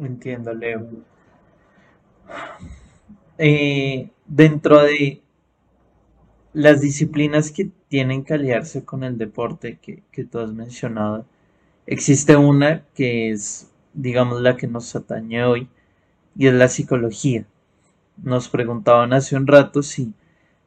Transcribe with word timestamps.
Entiendo, 0.00 0.52
Leo. 0.54 0.88
Eh, 3.38 4.10
dentro 4.26 4.82
de 4.82 5.22
las 6.52 6.80
disciplinas 6.80 7.50
que 7.50 7.70
tienen 7.88 8.24
que 8.24 8.34
aliarse 8.34 8.84
con 8.84 9.04
el 9.04 9.18
deporte 9.18 9.78
que, 9.80 10.02
que 10.12 10.24
tú 10.24 10.38
has 10.38 10.52
mencionado, 10.52 11.24
existe 11.86 12.36
una 12.36 12.84
que 12.94 13.30
es, 13.30 13.70
digamos, 13.94 14.40
la 14.40 14.56
que 14.56 14.66
nos 14.66 14.94
atañe 14.94 15.44
hoy, 15.44 15.68
y 16.36 16.46
es 16.46 16.54
la 16.54 16.68
psicología. 16.68 17.44
Nos 18.22 18.48
preguntaban 18.48 19.12
hace 19.12 19.36
un 19.36 19.46
rato 19.46 19.82
si 19.82 20.12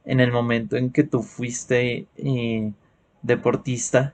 en 0.06 0.20
el 0.20 0.32
momento 0.32 0.76
en 0.78 0.92
que 0.92 1.04
tú 1.04 1.24
fuiste 1.24 2.08
eh, 2.18 2.74
deportista 3.22 4.14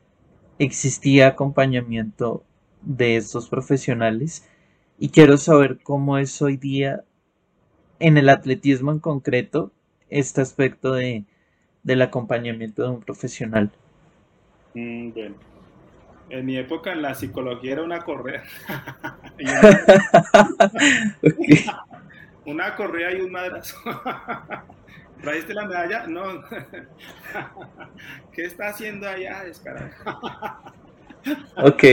existía 0.59 1.27
acompañamiento 1.27 2.43
de 2.81 3.17
estos 3.17 3.49
profesionales 3.49 4.43
y 4.99 5.09
quiero 5.09 5.37
saber 5.37 5.79
cómo 5.81 6.17
es 6.17 6.41
hoy 6.41 6.57
día 6.57 7.05
en 7.99 8.17
el 8.17 8.27
atletismo 8.27 8.91
en 8.91 8.99
concreto 8.99 9.71
este 10.09 10.41
aspecto 10.41 10.93
de, 10.93 11.23
del 11.83 12.01
acompañamiento 12.01 12.83
de 12.83 12.89
un 12.89 12.99
profesional. 12.99 13.71
Mm, 14.73 15.11
en 16.29 16.45
mi 16.45 16.57
época 16.57 16.93
la 16.95 17.15
psicología 17.15 17.71
era 17.73 17.83
una 17.83 18.03
correa. 18.03 18.43
una, 22.45 22.75
correa 22.75 23.17
y 23.17 23.21
un 23.21 23.31
madrazo. 23.31 23.77
¿Trajiste 25.21 25.53
la 25.53 25.65
medalla? 25.65 26.07
No. 26.07 26.43
¿Qué 28.33 28.45
está 28.45 28.69
haciendo 28.69 29.07
allá, 29.07 29.43
descarado? 29.43 29.91
ok. 31.57 31.83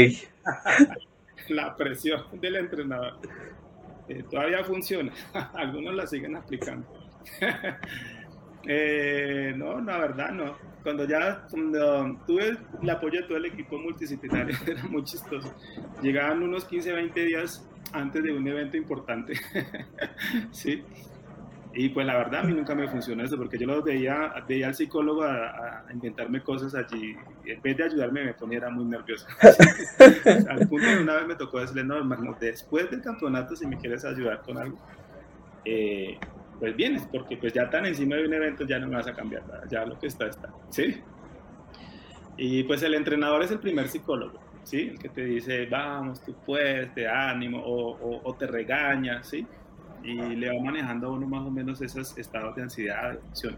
La 1.51 1.77
presión 1.77 2.25
del 2.33 2.57
entrenador. 2.57 3.15
Eh, 4.09 4.25
todavía 4.31 4.65
funciona. 4.65 5.13
Algunos 5.55 5.95
la 5.95 6.07
siguen 6.07 6.37
aplicando. 6.37 6.87
Eh, 8.69 9.55
no, 9.57 9.81
la 9.81 9.97
verdad 9.97 10.33
no. 10.33 10.57
Cuando 10.83 11.05
ya 11.05 11.47
tuve 11.47 12.59
el 12.83 12.91
apoyo 12.91 13.21
de 13.21 13.29
todo 13.29 13.39
el 13.39 13.45
equipo 13.45 13.79
multidisciplinario, 13.79 14.57
era 14.67 14.83
muy 14.89 15.05
chistoso. 15.05 15.55
Llegaban 16.03 16.43
unos 16.43 16.65
15, 16.65 16.93
20 16.93 17.25
días 17.27 17.65
antes 17.93 18.25
de 18.25 18.33
un 18.33 18.45
evento 18.49 18.77
importante. 18.77 19.35
sí. 20.51 20.83
Y 21.79 21.91
pues 21.91 22.07
la 22.07 22.17
verdad 22.17 22.41
a 22.41 22.43
mí 22.43 22.55
nunca 22.55 22.75
me 22.75 22.89
funcionó 22.89 23.23
eso, 23.23 23.37
porque 23.37 23.59
yo 23.59 23.67
lo 23.67 23.83
veía, 23.83 24.33
veía 24.49 24.69
al 24.69 24.75
psicólogo 24.75 25.25
a, 25.25 25.85
inventarme 25.93 26.43
cosas 26.43 26.75
allí, 26.75 27.15
en 27.45 27.61
vez 27.61 27.77
de 27.77 27.85
ayudarme 27.85 28.25
me 28.25 28.33
ponía 28.33 28.67
muy 28.71 28.87
nervioso. 28.87 29.27
al 30.49 30.67
punto 30.67 30.87
de 30.87 31.03
una 31.03 31.17
vez 31.17 31.27
me 31.27 31.35
tocó 31.35 31.61
decirle, 31.61 31.85
no 31.85 31.99
hermano, 31.99 32.35
después 32.41 32.91
del 32.91 33.03
campeonato 33.03 33.55
si 33.55 33.67
me 33.67 33.77
quieres 33.77 34.07
ayudar 34.07 34.41
con 34.41 34.57
algo, 34.57 34.79
eh, 35.67 36.19
pues 36.59 36.75
vienes, 36.75 37.07
porque 37.13 37.37
pues 37.37 37.53
ya 37.53 37.69
tan 37.69 37.85
encima 37.85 38.17
de 38.17 38.25
un 38.25 38.33
evento 38.33 38.65
ya 38.65 38.79
no 38.79 38.89
me 38.89 38.97
vas 38.97 39.09
a 39.09 39.13
cambiar 39.13 39.47
nada, 39.47 39.65
ya 39.69 39.85
lo 39.85 39.99
que 39.99 40.07
está 40.07 40.29
está, 40.29 40.49
¿sí? 40.71 41.03
Y 42.39 42.63
pues 42.63 42.83
el 42.85 42.95
entrenador 42.95 43.43
es 43.43 43.51
el 43.51 43.59
primer 43.59 43.89
psicólogo, 43.89 44.41
¿sí? 44.63 44.89
El 44.93 44.99
que 44.99 45.11
te 45.11 45.27
dice, 45.27 45.67
vamos, 45.67 46.23
tú 46.23 46.35
puedes, 46.47 46.95
te 46.95 47.07
ánimo, 47.07 47.63
o, 47.63 48.23
o 48.25 48.35
te 48.35 48.47
regaña, 48.47 49.23
¿sí? 49.23 49.47
Y 50.07 50.37
le 50.37 50.57
va 50.57 50.63
manejando 50.63 51.09
a 51.09 51.11
uno 51.11 51.27
más 51.27 51.47
o 51.47 51.51
menos 51.51 51.83
esos 51.83 52.17
estados 52.17 52.55
de 52.55 52.63
ansiedad, 52.63 53.19
de. 53.33 53.57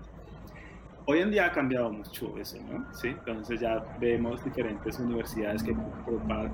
Hoy 1.04 1.20
en 1.20 1.30
día 1.30 1.46
ha 1.46 1.52
cambiado 1.52 1.90
mucho 1.90 2.36
eso, 2.38 2.58
¿no? 2.70 2.92
¿Sí? 2.94 3.08
Entonces 3.08 3.60
ya 3.60 3.84
vemos 4.00 4.44
diferentes 4.44 4.98
universidades 4.98 5.62
que 5.62 5.74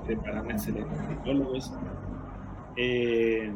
preparan 0.06 0.51
excelentes 0.51 0.98
psicólogos. 1.09 1.73
Eh, 2.77 3.53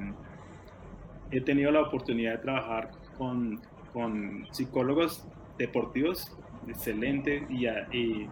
he 1.30 1.40
tenido 1.40 1.70
la 1.70 1.82
oportunidad 1.82 2.32
de 2.32 2.38
trabajar 2.38 2.90
con, 3.16 3.60
con 3.92 4.46
psicólogos 4.50 5.26
deportivos 5.56 6.36
excelente 6.68 7.46
y, 7.48 7.66
y, 7.96 8.28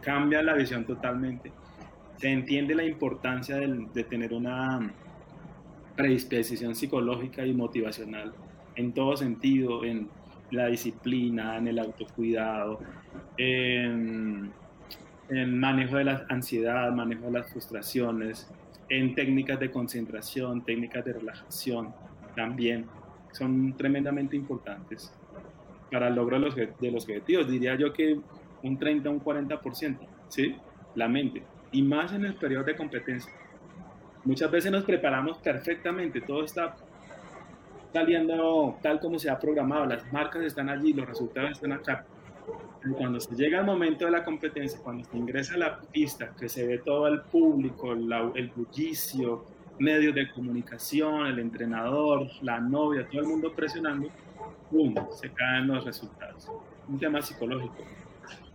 cambia 0.00 0.42
la 0.42 0.54
visión 0.54 0.84
totalmente. 0.84 1.50
Se 2.18 2.30
entiende 2.30 2.74
la 2.74 2.84
importancia 2.84 3.56
de, 3.56 3.88
de 3.92 4.04
tener 4.04 4.32
una 4.32 4.92
predisposición 5.96 6.74
psicológica 6.74 7.44
y 7.46 7.52
motivacional 7.54 8.32
en 8.76 8.92
todo 8.92 9.16
sentido, 9.16 9.84
en 9.84 10.08
la 10.50 10.66
disciplina, 10.66 11.56
en 11.56 11.68
el 11.68 11.78
autocuidado, 11.78 12.78
en, 13.36 14.52
en 15.28 15.58
manejo 15.58 15.96
de 15.96 16.04
la 16.04 16.26
ansiedad, 16.28 16.92
manejo 16.92 17.26
de 17.26 17.32
las 17.32 17.50
frustraciones, 17.50 18.48
en 18.88 19.14
técnicas 19.14 19.58
de 19.58 19.70
concentración, 19.70 20.64
técnicas 20.64 21.04
de 21.04 21.14
relajación 21.14 21.92
también 22.36 22.86
son 23.32 23.76
tremendamente 23.76 24.36
importantes 24.36 25.12
para 25.90 26.08
el 26.08 26.14
logro 26.14 26.38
de 26.38 26.46
los, 26.46 26.54
de 26.54 26.90
los 26.90 27.04
objetivos. 27.04 27.48
Diría 27.48 27.74
yo 27.74 27.92
que 27.92 28.20
un 28.62 28.78
30 28.78 29.10
un 29.10 29.20
40%, 29.20 29.98
¿sí? 30.28 30.56
La 30.94 31.08
mente. 31.08 31.42
Y 31.72 31.82
más 31.82 32.12
en 32.12 32.24
el 32.24 32.34
periodo 32.34 32.64
de 32.64 32.76
competencia. 32.76 33.32
Muchas 34.26 34.50
veces 34.50 34.72
nos 34.72 34.82
preparamos 34.82 35.38
perfectamente, 35.38 36.20
todo 36.20 36.44
está 36.44 36.74
saliendo 37.92 38.76
tal 38.82 38.98
como 38.98 39.20
se 39.20 39.30
ha 39.30 39.38
programado, 39.38 39.86
las 39.86 40.12
marcas 40.12 40.42
están 40.42 40.68
allí, 40.68 40.92
los 40.92 41.06
resultados 41.06 41.52
están 41.52 41.72
acá. 41.72 42.04
Y 42.84 42.90
cuando 42.90 43.20
se 43.20 43.36
llega 43.36 43.60
el 43.60 43.64
momento 43.64 44.04
de 44.04 44.10
la 44.10 44.24
competencia, 44.24 44.80
cuando 44.82 45.04
se 45.04 45.16
ingresa 45.16 45.54
a 45.54 45.58
la 45.58 45.80
pista, 45.80 46.32
que 46.38 46.48
se 46.48 46.66
ve 46.66 46.78
todo 46.78 47.06
el 47.06 47.20
público, 47.20 47.92
el 47.92 48.52
bullicio, 48.54 49.44
medios 49.78 50.12
de 50.14 50.28
comunicación, 50.32 51.28
el 51.28 51.38
entrenador, 51.38 52.28
la 52.42 52.58
novia, 52.58 53.06
todo 53.06 53.20
el 53.20 53.28
mundo 53.28 53.52
presionando, 53.54 54.08
¡pum! 54.70 54.92
se 55.12 55.30
caen 55.30 55.68
los 55.68 55.84
resultados. 55.84 56.50
Un 56.88 56.98
tema 56.98 57.22
psicológico, 57.22 57.76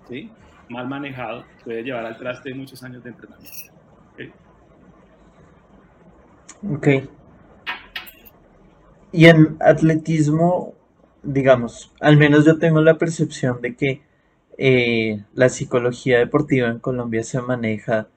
¿sí? 0.10 0.30
mal 0.68 0.88
manejado, 0.88 1.46
puede 1.64 1.82
llevar 1.82 2.06
al 2.06 2.18
traste 2.18 2.54
muchos 2.54 2.84
años 2.84 3.02
de 3.04 3.12
entrenamiento. 3.12 3.81
Ok. 6.70 6.88
Y 9.12 9.26
en 9.26 9.58
atletismo, 9.60 10.74
digamos, 11.24 11.92
al 12.00 12.18
menos 12.18 12.46
yo 12.46 12.58
tengo 12.58 12.82
la 12.82 12.98
percepción 12.98 13.62
de 13.62 13.76
que 13.76 14.02
eh, 14.58 15.24
la 15.34 15.50
psicología 15.50 16.20
deportiva 16.20 16.70
en 16.70 16.80
Colombia 16.80 17.24
se 17.24 17.42
maneja 17.42 18.08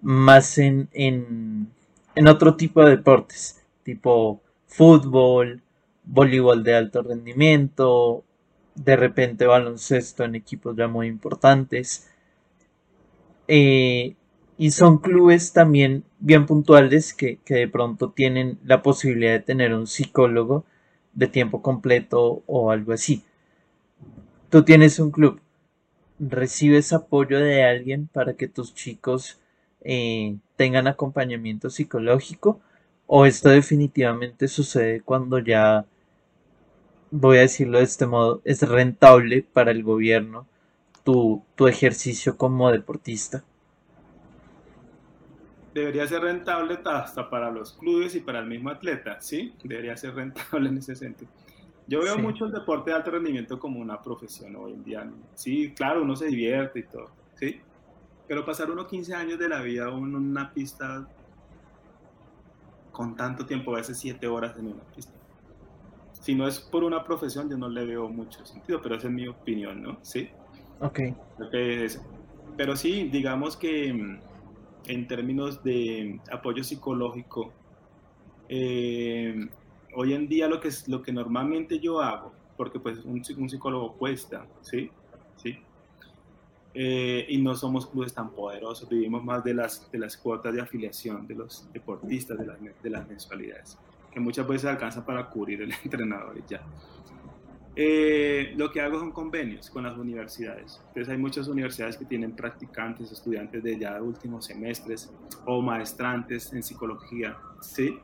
más 0.00 0.58
en, 0.58 0.88
en, 0.92 1.68
en 2.14 2.28
otro 2.28 2.56
tipo 2.56 2.84
de 2.84 2.96
deportes, 2.96 3.64
tipo 3.82 4.40
fútbol, 4.66 5.62
voleibol 6.04 6.62
de 6.62 6.74
alto 6.76 7.02
rendimiento, 7.02 8.24
de 8.76 8.96
repente 8.96 9.46
baloncesto 9.46 10.24
en 10.24 10.36
equipos 10.36 10.76
ya 10.76 10.86
muy 10.88 11.08
importantes. 11.08 12.08
Eh, 13.48 14.14
y 14.58 14.72
son 14.72 14.98
clubes 14.98 15.52
también 15.52 16.04
bien 16.18 16.44
puntuales 16.44 17.14
que, 17.14 17.38
de 17.46 17.68
pronto 17.68 18.10
tienen 18.10 18.58
la 18.64 18.82
posibilidad 18.82 19.32
de 19.32 19.40
tener 19.40 19.72
un 19.72 19.86
psicólogo 19.86 20.64
de 21.14 21.28
tiempo 21.28 21.62
completo 21.62 22.42
o 22.46 22.72
algo 22.72 22.92
así. 22.92 23.24
Tú 24.50 24.64
tienes 24.64 24.98
un 24.98 25.12
club, 25.12 25.40
recibes 26.18 26.92
apoyo 26.92 27.38
de 27.38 27.62
alguien 27.62 28.08
para 28.08 28.34
que 28.34 28.48
tus 28.48 28.74
chicos 28.74 29.38
eh, 29.82 30.36
tengan 30.56 30.88
acompañamiento 30.88 31.70
psicológico 31.70 32.60
o 33.06 33.26
esto 33.26 33.50
definitivamente 33.50 34.48
sucede 34.48 35.02
cuando 35.02 35.38
ya, 35.38 35.86
voy 37.12 37.38
a 37.38 37.42
decirlo 37.42 37.78
de 37.78 37.84
este 37.84 38.06
modo, 38.06 38.42
es 38.44 38.62
rentable 38.62 39.46
para 39.52 39.70
el 39.70 39.84
gobierno 39.84 40.46
tu, 41.04 41.44
tu 41.54 41.68
ejercicio 41.68 42.36
como 42.36 42.72
deportista 42.72 43.44
debería 45.74 46.06
ser 46.06 46.22
rentable 46.22 46.78
hasta 46.84 47.28
para 47.28 47.50
los 47.50 47.72
clubes 47.72 48.14
y 48.14 48.20
para 48.20 48.40
el 48.40 48.46
mismo 48.46 48.70
atleta, 48.70 49.20
¿sí? 49.20 49.54
Debería 49.62 49.96
ser 49.96 50.14
rentable 50.14 50.68
en 50.68 50.78
ese 50.78 50.96
sentido. 50.96 51.30
Yo 51.86 52.02
veo 52.02 52.18
mucho 52.18 52.44
el 52.44 52.52
deporte 52.52 52.90
de 52.90 52.96
alto 52.96 53.10
rendimiento 53.10 53.58
como 53.58 53.80
una 53.80 54.02
profesión 54.02 54.54
hoy 54.56 54.74
en 54.74 54.84
día. 54.84 55.10
Sí, 55.34 55.72
claro, 55.74 56.02
uno 56.02 56.16
se 56.16 56.26
divierte 56.26 56.80
y 56.80 56.82
todo, 56.82 57.10
¿sí? 57.34 57.60
Pero 58.26 58.44
pasar 58.44 58.70
unos 58.70 58.88
15 58.88 59.14
años 59.14 59.38
de 59.38 59.48
la 59.48 59.62
vida 59.62 59.88
en 59.88 60.14
una 60.14 60.52
pista 60.52 61.08
con 62.92 63.16
tanto 63.16 63.46
tiempo, 63.46 63.72
a 63.72 63.78
veces 63.78 63.98
7 63.98 64.26
horas 64.26 64.58
en 64.58 64.66
una 64.66 64.82
pista. 64.94 65.12
Si 66.12 66.34
no 66.34 66.46
es 66.46 66.60
por 66.60 66.84
una 66.84 67.04
profesión, 67.04 67.48
yo 67.48 67.56
no 67.56 67.70
le 67.70 67.86
veo 67.86 68.08
mucho 68.08 68.44
sentido, 68.44 68.82
pero 68.82 68.96
esa 68.96 69.06
es 69.06 69.12
mi 69.14 69.26
opinión, 69.26 69.82
¿no? 69.82 69.98
Sí. 70.02 70.28
Ok. 70.80 71.00
Pero 72.56 72.76
sí, 72.76 73.08
digamos 73.08 73.56
que 73.56 73.92
mm, 73.94 74.18
en 74.88 75.06
términos 75.06 75.62
de 75.62 76.20
apoyo 76.32 76.64
psicológico, 76.64 77.52
eh, 78.48 79.48
hoy 79.94 80.14
en 80.14 80.28
día 80.28 80.48
lo 80.48 80.60
que, 80.60 80.68
es, 80.68 80.88
lo 80.88 81.02
que 81.02 81.12
normalmente 81.12 81.78
yo 81.78 82.00
hago, 82.00 82.32
porque 82.56 82.80
pues 82.80 82.98
un, 83.04 83.22
un 83.36 83.48
psicólogo 83.48 83.92
cuesta, 83.92 84.46
¿sí? 84.62 84.90
¿sí? 85.36 85.58
eh, 86.74 87.26
y 87.28 87.38
no 87.38 87.56
somos 87.56 87.86
clubes 87.86 88.14
tan 88.14 88.30
poderosos, 88.30 88.88
vivimos 88.88 89.24
más 89.24 89.42
de 89.42 89.52
las, 89.54 89.90
de 89.90 89.98
las 89.98 90.16
cuotas 90.16 90.54
de 90.54 90.60
afiliación 90.60 91.26
de 91.26 91.34
los 91.34 91.66
deportistas, 91.72 92.38
de 92.38 92.46
las, 92.46 92.58
de 92.60 92.90
las 92.90 93.08
mensualidades, 93.08 93.76
que 94.12 94.20
muchas 94.20 94.46
veces 94.46 94.66
alcanza 94.66 95.04
para 95.04 95.28
cubrir 95.28 95.62
el 95.62 95.72
entrenador 95.84 96.38
y 96.38 96.48
ya. 96.48 96.62
Eh, 97.80 98.54
lo 98.56 98.72
que 98.72 98.80
hago 98.80 98.98
son 98.98 99.12
convenios 99.12 99.70
con 99.70 99.84
las 99.84 99.96
universidades. 99.96 100.82
Entonces 100.88 101.10
hay 101.10 101.16
muchas 101.16 101.46
universidades 101.46 101.96
que 101.96 102.04
tienen 102.04 102.34
practicantes, 102.34 103.12
estudiantes 103.12 103.62
de 103.62 103.78
ya 103.78 104.02
últimos 104.02 104.46
semestres 104.46 105.12
o 105.46 105.62
maestrantes 105.62 106.52
en 106.52 106.64
psicología, 106.64 107.38
¿sí? 107.60 107.96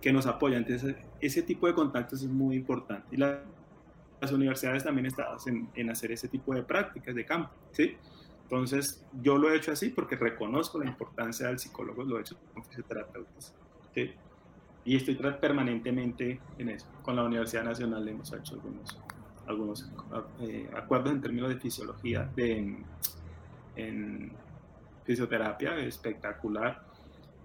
Que 0.00 0.10
nos 0.10 0.24
apoyan. 0.24 0.62
Entonces 0.62 0.96
ese 1.20 1.42
tipo 1.42 1.66
de 1.66 1.74
contactos 1.74 2.22
es 2.22 2.30
muy 2.30 2.56
importante. 2.56 3.14
Y 3.14 3.18
las 3.18 4.32
universidades 4.32 4.84
también 4.84 5.04
están 5.04 5.26
en, 5.44 5.68
en, 5.74 5.90
hacer 5.90 6.12
ese 6.12 6.26
tipo 6.26 6.54
de 6.54 6.62
prácticas 6.62 7.14
de 7.14 7.26
campo, 7.26 7.50
¿sí? 7.72 7.98
Entonces 8.44 9.04
yo 9.20 9.36
lo 9.36 9.52
he 9.52 9.56
hecho 9.58 9.70
así 9.70 9.90
porque 9.90 10.16
reconozco 10.16 10.78
la 10.78 10.86
importancia 10.86 11.48
del 11.48 11.58
psicólogo, 11.58 12.04
lo 12.04 12.16
he 12.16 12.22
hecho 12.22 12.38
con 12.54 12.64
fisioterapeutas, 12.64 13.54
¿sí? 13.94 14.14
y 14.84 14.96
estoy 14.96 15.14
permanentemente 15.14 16.40
en 16.58 16.68
eso. 16.70 16.86
Con 17.02 17.16
la 17.16 17.24
Universidad 17.24 17.64
Nacional 17.64 18.06
hemos 18.08 18.32
hecho 18.32 18.54
algunos, 18.54 18.98
algunos 19.46 19.90
eh, 20.40 20.70
acuerdos 20.76 21.12
en 21.12 21.20
términos 21.20 21.48
de 21.48 21.56
fisiología, 21.56 22.30
de, 22.34 22.76
en, 23.76 24.32
fisioterapia, 25.04 25.76
espectacular. 25.78 26.82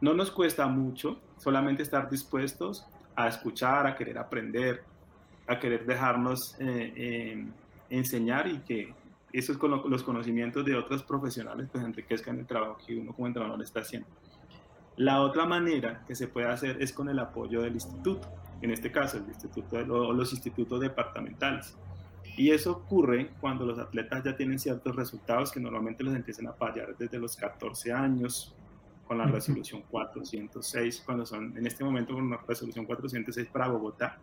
No 0.01 0.13
nos 0.13 0.29
cuesta 0.29 0.67
mucho, 0.67 1.19
solamente 1.37 1.83
estar 1.83 2.09
dispuestos 2.09 2.85
a 3.15 3.27
escuchar, 3.27 3.87
a 3.87 3.95
querer 3.95 4.17
aprender, 4.17 4.83
a 5.47 5.57
querer 5.57 5.85
dejarnos 5.85 6.55
eh, 6.59 7.45
enseñar 7.89 8.47
y 8.47 8.59
que 8.59 8.93
esos 9.31 9.57
los 9.61 10.03
conocimientos 10.03 10.63
de 10.63 10.75
otros 10.75 11.03
profesionales 11.03 11.67
pues 11.71 11.83
enriquezcan 11.83 12.39
el 12.39 12.45
trabajo 12.45 12.77
que 12.85 12.97
uno 12.97 13.13
como 13.13 13.27
entrenador 13.27 13.61
está 13.61 13.81
haciendo. 13.81 14.07
La 14.97 15.21
otra 15.21 15.45
manera 15.45 16.03
que 16.07 16.15
se 16.15 16.27
puede 16.27 16.47
hacer 16.47 16.81
es 16.81 16.93
con 16.93 17.09
el 17.09 17.19
apoyo 17.19 17.61
del 17.61 17.73
instituto, 17.73 18.29
en 18.61 18.71
este 18.71 18.91
caso 18.91 19.17
el 19.17 19.25
instituto 19.27 19.77
o 19.77 20.13
los 20.13 20.31
institutos 20.33 20.79
departamentales. 20.79 21.77
Y 22.37 22.51
eso 22.51 22.71
ocurre 22.71 23.31
cuando 23.39 23.65
los 23.65 23.79
atletas 23.79 24.23
ya 24.23 24.35
tienen 24.35 24.59
ciertos 24.59 24.95
resultados 24.95 25.51
que 25.51 25.59
normalmente 25.59 26.03
los 26.03 26.15
empiezan 26.15 26.47
a 26.47 26.53
fallar 26.53 26.95
desde 26.97 27.17
los 27.17 27.35
14 27.37 27.93
años 27.93 28.55
con 29.07 29.19
la 29.19 29.25
resolución 29.25 29.83
406, 29.89 31.03
cuando 31.05 31.25
son 31.25 31.55
en 31.57 31.65
este 31.67 31.83
momento 31.83 32.13
con 32.13 32.29
la 32.29 32.37
resolución 32.47 32.85
406 32.85 33.47
para 33.51 33.67
Bogotá, 33.67 34.17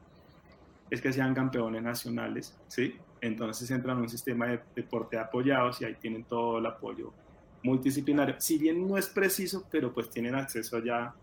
es 0.91 1.01
que 1.01 1.13
sean 1.13 1.35
campeones 1.35 1.83
nacionales, 1.83 2.59
¿sí? 2.69 2.97
Entonces 3.21 3.71
entran 3.71 3.97
en 3.97 4.03
un 4.03 4.09
sistema 4.09 4.47
de 4.49 4.61
deporte 4.75 5.19
apoyados 5.19 5.81
y 5.81 5.85
ahí 5.85 5.95
tienen 5.95 6.25
todo 6.25 6.59
el 6.59 6.67
apoyo 6.67 7.15
multidisciplinario. 7.63 8.35
Si 8.39 8.59
bien 8.59 8.87
no 8.87 8.99
es 8.99 9.07
preciso, 9.07 9.67
pero 9.71 9.93
pues 9.93 10.11
tienen 10.11 10.35
acceso 10.35 10.79
ya 10.81 11.15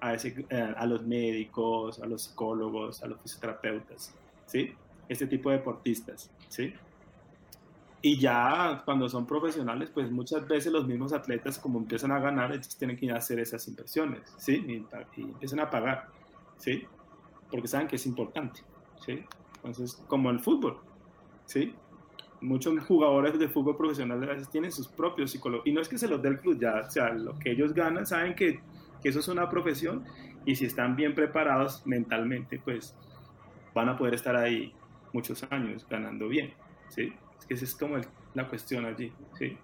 a, 0.00 0.14
ese, 0.14 0.46
eh, 0.48 0.74
a 0.76 0.86
los 0.86 1.04
médicos, 1.04 2.00
a 2.00 2.06
los 2.06 2.22
psicólogos, 2.22 3.02
a 3.02 3.06
los 3.06 3.20
fisioterapeutas, 3.20 4.14
¿sí? 4.46 4.74
Este 5.08 5.26
tipo 5.26 5.50
de 5.50 5.58
deportistas, 5.58 6.30
¿sí? 6.48 6.72
Y 8.00 8.18
ya 8.18 8.82
cuando 8.84 9.08
son 9.08 9.26
profesionales, 9.26 9.90
pues 9.92 10.10
muchas 10.10 10.46
veces 10.46 10.72
los 10.72 10.86
mismos 10.86 11.12
atletas 11.12 11.58
como 11.58 11.78
empiezan 11.78 12.12
a 12.12 12.20
ganar, 12.20 12.52
ellos 12.52 12.76
tienen 12.76 12.96
que 12.96 13.10
hacer 13.10 13.40
esas 13.40 13.66
inversiones, 13.66 14.22
¿sí? 14.36 14.54
Y, 14.66 15.20
y 15.20 15.24
empiezan 15.24 15.60
a 15.60 15.70
pagar, 15.70 16.08
¿sí? 16.58 16.84
Porque 17.50 17.66
saben 17.66 17.88
que 17.88 17.96
es 17.96 18.06
importante, 18.06 18.60
¿sí? 19.04 19.24
Entonces, 19.56 20.00
como 20.06 20.30
el 20.30 20.38
fútbol, 20.38 20.78
¿sí? 21.46 21.74
muchos 22.40 22.78
jugadores 22.84 23.38
de 23.38 23.48
fútbol 23.48 23.76
profesional 23.76 24.22
a 24.22 24.26
veces 24.26 24.48
tienen 24.48 24.72
sus 24.72 24.88
propios 24.88 25.30
psicólogos. 25.30 25.66
Y 25.66 25.72
no 25.72 25.80
es 25.80 25.88
que 25.88 25.98
se 25.98 26.08
los 26.08 26.22
dé 26.22 26.28
el 26.28 26.40
club, 26.40 26.58
ya, 26.60 26.82
o 26.86 26.90
sea, 26.90 27.10
lo 27.10 27.38
que 27.38 27.52
ellos 27.52 27.72
ganan, 27.74 28.06
saben 28.06 28.34
que, 28.34 28.60
que, 29.02 29.08
eso 29.08 29.20
es 29.20 29.28
una 29.28 29.48
profesión 29.48 30.04
y 30.44 30.56
si 30.56 30.66
están 30.66 30.96
bien 30.96 31.14
preparados 31.14 31.86
mentalmente, 31.86 32.60
pues 32.62 32.94
van 33.74 33.88
a 33.88 33.96
poder 33.96 34.14
estar 34.14 34.36
ahí 34.36 34.72
muchos 35.12 35.44
años 35.50 35.86
ganando 35.88 36.28
bien, 36.28 36.52
¿sí? 36.88 37.12
Es 37.38 37.46
que 37.46 37.54
esa 37.54 37.64
es 37.64 37.74
como 37.74 37.96
la 38.34 38.48
cuestión 38.48 38.84
allí, 38.84 39.12
¿sí? 39.38 39.56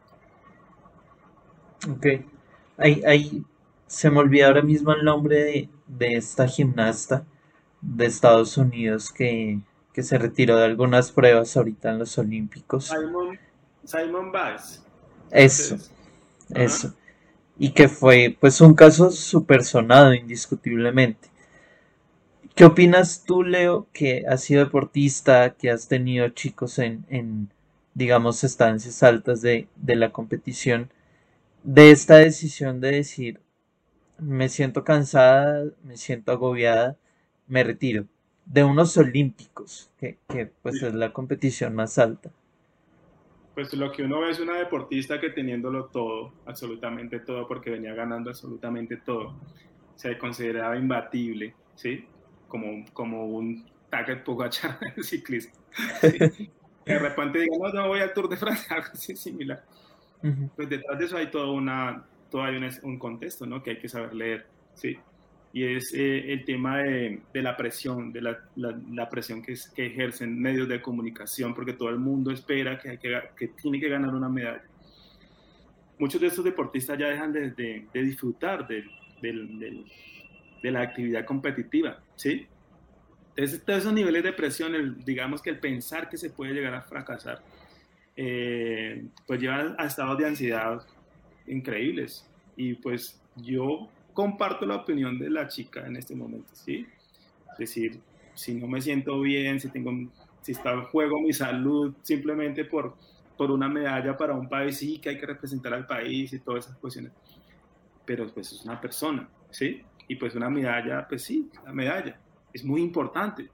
Ok. 1.91 2.07
Ahí, 2.79 3.03
ahí 3.07 3.43
se 3.87 4.11
me 4.11 4.19
olvidó 4.19 4.49
ahora 4.49 4.63
mismo 4.63 4.93
el 4.93 5.05
nombre 5.05 5.37
de, 5.43 5.69
de 5.87 6.13
esta 6.13 6.49
gimnasta 6.49 7.25
de 7.81 8.07
Estados 8.07 8.57
Unidos 8.57 9.13
que 9.13 9.61
que 9.95 10.03
se 10.03 10.19
retiró 10.19 10.57
de 10.59 10.65
algunas 10.65 11.13
pruebas 11.13 11.57
ahorita 11.57 11.93
en 11.93 12.01
los 12.01 12.19
Olímpicos. 12.19 12.87
Simon, 12.87 13.39
Simon 13.85 14.33
Biles. 14.33 14.85
Eso, 15.31 15.77
eso. 16.51 16.93
Y 17.59 17.71
que 17.71 17.89
fue 17.89 18.37
pues 18.41 18.61
un 18.61 18.75
caso 18.75 19.11
súper 19.11 19.65
sonado 19.65 20.15
indiscutiblemente. 20.15 21.29
¿Qué 22.55 22.65
opinas 22.65 23.25
tú, 23.25 23.43
Leo, 23.43 23.89
que 23.93 24.25
has 24.29 24.43
sido 24.43 24.65
deportista, 24.65 25.55
que 25.55 25.71
has 25.71 25.89
tenido 25.89 26.29
chicos 26.31 26.79
en, 26.79 27.05
en 27.09 27.51
digamos, 27.95 28.45
estancias 28.45 29.03
altas 29.03 29.43
de, 29.43 29.69
de 29.77 29.97
la 29.97 30.13
competición, 30.13 30.91
de 31.65 31.91
esta 31.91 32.17
decisión 32.17 32.81
de 32.81 32.93
decir, 32.93 33.41
me 34.19 34.49
siento 34.49 34.85
cansada, 34.85 35.65
me 35.83 35.97
siento 35.97 36.33
agobiada, 36.33 36.97
me 37.49 37.65
retiro? 37.65 38.07
de 38.47 38.65
unos 38.65 38.97
olímpicos, 38.97 39.91
que, 39.99 40.19
pues 40.63 40.83
es 40.83 40.95
la 40.95 41.13
competición 41.13 41.75
más 41.75 41.99
alta. 41.99 42.31
Pues 43.55 43.73
lo 43.75 43.93
que 43.93 44.03
uno 44.03 44.21
ve 44.21 44.31
es 44.31 44.41
una 44.41 44.59
deportista 44.59 45.21
que 45.21 45.31
teniéndolo 45.31 45.87
todo, 45.87 46.33
absolutamente 46.45 47.21
todo, 47.21 47.47
porque 47.47 47.71
venía 47.71 47.95
ganando 47.95 48.31
absolutamente 48.31 48.97
todo, 48.97 49.37
se 49.95 50.19
consideraba 50.19 50.77
imbatible, 50.77 51.55
¿sí? 51.77 52.05
Como, 52.49 52.85
como 52.93 53.27
un 53.27 53.65
Target 53.91 54.25
Pogacar 54.25 54.79
ciclista. 55.03 55.57
De 56.03 56.99
repente 56.99 57.39
diga, 57.39 57.57
no, 57.59 57.73
no 57.73 57.89
voy 57.89 58.01
al 58.01 58.13
Tour 58.13 58.29
de 58.29 58.37
Francia, 58.37 58.67
algo 58.77 58.89
así 58.93 59.17
similar. 59.17 59.65
Pues 60.57 60.69
detrás 60.69 60.99
de 60.99 61.05
eso 61.05 61.17
hay 61.17 61.31
todo, 61.31 61.53
una, 61.53 62.05
todo 62.31 62.43
hay 62.43 62.57
un, 62.57 62.69
un 62.83 62.99
contexto, 62.99 63.47
¿no? 63.47 63.63
Que 63.63 63.71
hay 63.71 63.79
que 63.79 63.89
saber 63.89 64.15
leer, 64.15 64.47
¿sí? 64.75 64.99
Y 65.55 65.63
es 65.63 65.95
eh, 65.95 66.33
el 66.33 66.45
tema 66.45 66.79
de, 66.79 67.21
de, 67.33 67.41
la 67.41 67.57
presión, 67.57 68.13
de 68.13 68.21
la, 68.21 68.41
la, 68.57 69.09
presión 69.09 69.41
que, 69.41 69.55
que, 69.73 69.87
ejercen 69.87 70.37
medios 70.37 70.69
de 70.69 70.83
comunicación, 70.83 71.55
porque 71.55 71.75
todo 71.75 71.91
el 71.91 72.01
mundo 72.01 72.33
espera 72.33 72.77
que, 72.77 72.99
que, 72.99 73.23
que, 73.37 73.49
tiene 73.49 73.79
que 73.79 73.89
ganar 73.89 74.13
una 74.13 74.29
medalla. 74.29 74.65
Muchos 75.97 76.21
de 76.21 76.27
estos 76.27 76.45
deportistas 76.45 76.99
ya 76.99 77.07
dejan 77.07 77.33
de, 77.33 77.51
de, 77.53 78.03
disfrutar 78.03 78.67
de, 78.67 78.85
de, 79.23 80.71
la 80.73 80.81
actividad 80.81 81.25
competitiva, 81.25 82.01
¿sí? 82.17 82.49
Entonces, 83.37 83.65
todos 83.65 83.79
esos 83.83 83.93
niveles 83.93 84.25
de 84.25 84.33
presión, 84.33 84.75
el, 84.75 85.05
digamos 85.05 85.41
que 85.41 85.51
el 85.51 85.61
pensar 85.61 86.09
que 86.09 86.17
se 86.17 86.31
puede 86.31 86.53
llegar 86.53 86.75
a 86.75 86.83
fracasar, 86.83 87.41
eh, 88.17 89.05
pues 89.25 89.41
llevan 89.41 89.77
a 89.79 89.87
estados 89.87 90.19
de 90.19 90.27
ansiedad 90.27 90.85
increíbles. 91.47 92.29
Y 92.57 92.75
pues 92.75 93.21
yo 93.37 93.89
comparto 94.15 94.65
la 94.65 94.77
opinión 94.77 95.19
de 95.19 95.29
la 95.29 95.49
chica 95.49 95.87
en 95.87 95.97
este 95.97 96.15
momento, 96.15 96.55
¿sí? 96.55 96.87
Es 97.53 97.59
decir, 97.59 98.01
si 98.35 98.55
no 98.55 98.67
me 98.67 98.81
siento 98.81 99.21
bien, 99.21 99.61
si 99.61 99.69
tengo, 99.69 99.93
si 100.41 100.53
está 100.53 100.73
en 100.73 100.85
juego 100.85 101.21
mi 101.21 101.33
salud, 101.33 101.95
simplemente 102.03 102.65
por, 102.65 102.95
por 103.37 103.51
una 103.51 103.69
medalla 103.69 104.17
para 104.17 104.35
un 104.35 104.49
país, 104.49 104.79
sí, 104.79 104.99
que 104.99 105.11
hay 105.11 105.19
que 105.19 105.27
representar 105.27 105.75
al 105.75 105.87
país 105.87 106.33
y 106.33 106.39
todas 106.39 106.67
esas 106.67 106.79
cuestiones. 106.79 107.13
Pero 108.07 108.27
pues 108.33 108.53
es 108.53 108.65
una 108.65 108.81
persona, 108.81 109.29
¿sí? 109.51 109.83
Y 110.07 110.17
pues 110.17 110.35
una 110.35 110.49
medalla, 110.49 111.07
pues 111.09 111.23
sí, 111.23 111.51
la 111.65 111.73
medalla 111.73 112.19
es 112.53 112.65
muy 112.65 112.81
importante. 112.83 113.51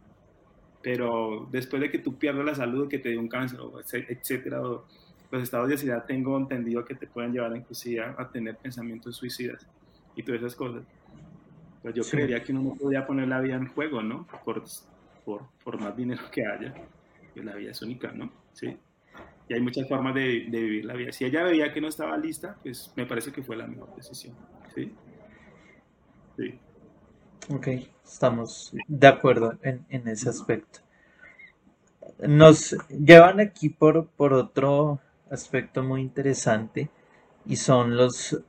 Pero 0.82 1.46
después 1.50 1.80
de 1.82 1.90
que 1.90 1.98
tú 1.98 2.18
pierdas 2.18 2.44
la 2.44 2.54
salud, 2.54 2.88
que 2.88 2.98
te 2.98 3.10
dé 3.10 3.18
un 3.18 3.28
cáncer, 3.28 3.60
etcétera, 4.08 4.60
los 4.60 5.42
estados 5.42 5.68
de 5.68 5.74
ansiedad 5.74 6.04
tengo 6.06 6.36
entendido 6.36 6.84
que 6.84 6.94
te 6.94 7.06
pueden 7.06 7.32
llevar 7.32 7.54
inclusive 7.54 8.02
a 8.02 8.28
tener 8.30 8.56
pensamientos 8.56 9.16
suicidas 9.16 9.66
y 10.16 10.22
todas 10.22 10.40
esas 10.40 10.56
cosas. 10.56 10.82
Pues 11.82 11.94
yo 11.94 12.02
creería 12.02 12.42
que 12.42 12.52
uno 12.52 12.62
no 12.62 12.74
podía 12.74 13.06
poner 13.06 13.28
la 13.28 13.40
vida 13.40 13.56
en 13.56 13.66
juego, 13.68 14.02
¿no? 14.02 14.26
Por, 14.44 14.62
por, 15.24 15.42
por 15.64 15.80
más 15.80 15.96
dinero 15.96 16.22
que 16.30 16.46
haya, 16.46 16.74
pues 17.32 17.44
la 17.44 17.54
vida 17.54 17.70
es 17.70 17.80
única, 17.82 18.12
¿no? 18.12 18.30
Sí. 18.52 18.76
Y 19.48 19.54
hay 19.54 19.60
muchas 19.60 19.88
formas 19.88 20.14
de, 20.14 20.46
de, 20.48 20.62
vivir 20.62 20.84
la 20.84 20.94
vida. 20.94 21.12
Si 21.12 21.24
ella 21.24 21.42
veía 21.42 21.72
que 21.72 21.80
no 21.80 21.88
estaba 21.88 22.16
lista, 22.16 22.56
pues 22.62 22.92
me 22.96 23.06
parece 23.06 23.32
que 23.32 23.42
fue 23.42 23.56
la 23.56 23.66
mejor 23.66 23.94
decisión, 23.96 24.36
¿sí? 24.74 24.92
Sí. 26.36 26.58
Ok, 27.52 27.68
estamos 28.04 28.72
de 28.86 29.06
acuerdo 29.06 29.58
en, 29.62 29.84
en 29.88 30.06
ese 30.06 30.28
aspecto. 30.28 30.80
Nos 32.18 32.76
llevan 32.88 33.40
aquí 33.40 33.70
por, 33.70 34.06
por 34.08 34.34
otro 34.34 35.00
aspecto 35.30 35.82
muy 35.82 36.02
interesante 36.02 36.90
y 37.46 37.56
son 37.56 37.96
los 37.96 38.40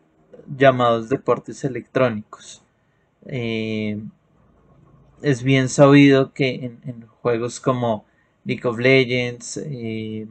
llamados 0.57 1.09
deportes 1.09 1.63
electrónicos. 1.63 2.63
Eh, 3.25 4.01
es 5.21 5.43
bien 5.43 5.69
sabido 5.69 6.33
que 6.33 6.77
en, 6.83 7.05
juegos 7.21 7.59
como 7.59 8.05
League 8.45 8.67
of 8.67 8.79
Legends, 8.79 9.57
eh, 9.57 10.25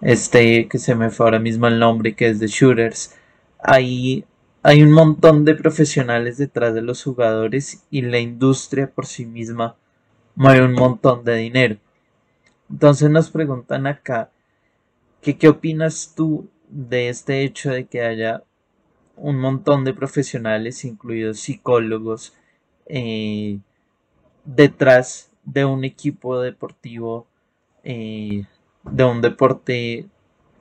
este 0.00 0.68
que 0.68 0.78
se 0.78 0.94
me 0.94 1.10
fue 1.10 1.26
ahora 1.26 1.38
mismo 1.38 1.66
el 1.66 1.78
nombre, 1.78 2.14
que 2.14 2.28
es 2.28 2.40
de 2.40 2.46
Shooters, 2.46 3.14
hay, 3.58 4.24
hay 4.62 4.82
un 4.82 4.92
montón 4.92 5.44
de 5.44 5.54
profesionales 5.54 6.38
detrás 6.38 6.74
de 6.74 6.82
los 6.82 7.02
jugadores 7.02 7.84
y 7.90 8.02
la 8.02 8.18
industria 8.18 8.90
por 8.90 9.06
sí 9.06 9.26
misma 9.26 9.76
mueve 10.34 10.64
un 10.64 10.72
montón 10.72 11.24
de 11.24 11.36
dinero. 11.36 11.76
Entonces 12.70 13.10
nos 13.10 13.30
preguntan 13.30 13.86
acá, 13.86 14.30
¿qué 15.20 15.48
opinas 15.48 16.14
tú 16.16 16.48
de 16.68 17.10
este 17.10 17.42
hecho 17.42 17.70
de 17.70 17.84
que 17.86 18.02
haya 18.02 18.42
un 19.16 19.38
montón 19.38 19.84
de 19.84 19.94
profesionales, 19.94 20.84
incluidos 20.84 21.40
psicólogos, 21.40 22.34
eh, 22.86 23.58
detrás 24.44 25.30
de 25.44 25.64
un 25.64 25.84
equipo 25.84 26.40
deportivo, 26.40 27.26
eh, 27.84 28.44
de 28.84 29.04
un 29.04 29.20
deporte 29.20 30.06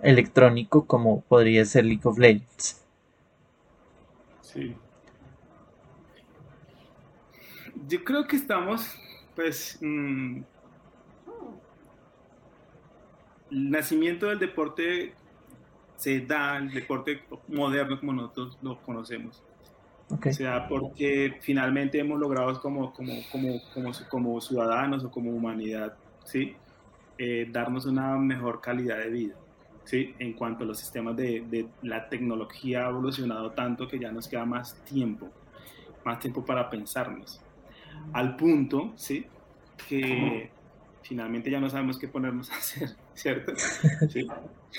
electrónico 0.02 0.86
como 0.86 1.22
podría 1.22 1.66
ser 1.66 1.86
League 1.86 2.02
of 2.04 2.18
Legends. 2.18 2.84
Sí. 4.42 4.76
Yo 7.88 8.04
creo 8.04 8.28
que 8.28 8.36
estamos, 8.36 8.86
pues, 9.36 9.78
mm, 9.82 10.42
el 13.52 13.70
nacimiento 13.70 14.28
del 14.28 14.40
deporte 14.40 15.14
se 16.02 16.22
da, 16.22 16.58
el 16.58 16.72
deporte 16.72 17.22
moderno 17.48 18.00
como 18.00 18.12
nosotros 18.14 18.58
lo 18.64 18.82
conocemos. 18.82 19.44
O 20.10 20.34
sea, 20.34 20.68
porque 20.68 21.38
finalmente 21.42 22.00
hemos 22.00 22.20
logrado 22.20 22.60
como, 22.60 22.92
como, 22.92 23.14
como, 23.32 23.62
como, 23.72 23.92
como 24.10 24.42
ciudadanos 24.42 25.04
o 25.04 25.12
como 25.12 25.30
humanidad, 25.30 25.94
¿sí? 26.26 26.56
Eh, 27.20 27.48
darnos 27.52 27.86
una 27.86 28.18
mejor 28.18 28.62
calidad 28.62 28.98
de 28.98 29.10
vida. 29.12 29.36
¿sí? 29.84 30.16
En 30.18 30.34
cuanto 30.34 30.64
a 30.64 30.68
los 30.68 30.80
sistemas 30.80 31.16
de, 31.16 31.42
de, 31.48 31.68
la 31.84 32.10
tecnología 32.10 32.88
ha 32.88 32.90
evolucionado 32.90 33.52
tanto 33.52 33.88
que 33.88 34.00
ya 34.00 34.12
nos 34.12 34.28
queda 34.28 34.44
más 34.44 34.84
tiempo, 34.84 35.30
más 36.04 36.20
tiempo 36.20 36.44
para 36.44 36.68
pensarnos. 36.68 37.40
Al 38.12 38.36
punto, 38.36 38.92
¿sí? 38.96 39.28
Que 39.88 40.50
finalmente 41.04 41.52
ya 41.52 41.60
no 41.60 41.70
sabemos 41.70 42.00
qué 42.00 42.08
ponernos 42.08 42.50
a 42.50 42.56
hacer, 42.56 42.90
¿cierto? 43.14 43.54
¿Sí? 44.10 44.28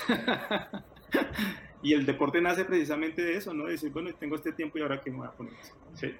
y 1.83 1.93
el 1.93 2.05
deporte 2.05 2.41
nace 2.41 2.65
precisamente 2.65 3.21
de 3.21 3.35
eso, 3.35 3.53
¿no? 3.53 3.65
Decir, 3.65 3.91
bueno, 3.91 4.09
tengo 4.19 4.35
este 4.35 4.51
tiempo 4.51 4.77
y 4.77 4.81
ahora 4.81 5.01
qué 5.01 5.11
me 5.11 5.17
voy 5.17 5.27
a 5.27 5.31
poner. 5.31 5.53
¿Sí? 5.93 6.13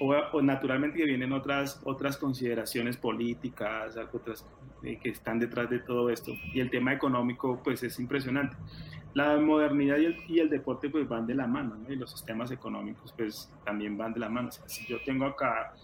O, 0.00 0.40
naturalmente 0.40 0.98
que 0.98 1.04
vienen 1.04 1.32
otras, 1.32 1.80
otras 1.84 2.16
consideraciones 2.16 2.96
políticas, 2.96 3.96
otras 4.12 4.46
eh, 4.82 4.98
que 5.02 5.10
están 5.10 5.38
detrás 5.38 5.68
de 5.68 5.80
todo 5.80 6.08
esto. 6.10 6.32
Y 6.54 6.60
el 6.60 6.70
tema 6.70 6.92
económico, 6.92 7.60
pues 7.62 7.82
es 7.82 7.98
impresionante. 7.98 8.56
La 9.12 9.36
modernidad 9.36 9.98
y 9.98 10.06
el, 10.06 10.16
y 10.28 10.38
el 10.38 10.48
deporte, 10.48 10.88
pues 10.88 11.08
van 11.08 11.26
de 11.26 11.34
la 11.34 11.46
mano, 11.46 11.76
¿no? 11.76 11.92
Y 11.92 11.96
los 11.96 12.12
sistemas 12.12 12.50
económicos, 12.50 13.12
pues 13.16 13.52
también 13.64 13.98
van 13.98 14.14
de 14.14 14.20
la 14.20 14.28
mano. 14.28 14.50
si 14.66 14.86
yo 14.86 14.98
tengo 15.04 15.26
acá 15.26 15.74